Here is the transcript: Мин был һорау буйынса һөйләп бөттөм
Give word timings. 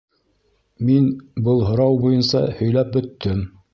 Мин 0.87 1.11
был 1.49 1.61
һорау 1.67 1.99
буйынса 2.07 2.43
һөйләп 2.63 2.91
бөттөм 2.97 3.45